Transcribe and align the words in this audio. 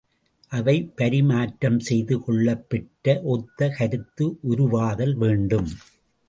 அவை 0.51 0.75
பரிமாற்றம் 0.95 1.77
செய்து 1.79 2.15
கொள்ளப்பெற்று 2.19 3.13
ஒத்த 3.25 3.69
கருத்து 3.69 4.27
உருவாதல் 4.41 5.15
வேண்டும். 5.15 5.69